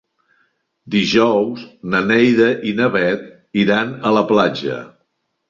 [0.95, 3.29] Dijous na Neida i na Bet
[3.67, 4.81] iran a la platja.